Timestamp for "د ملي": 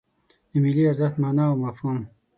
0.49-0.83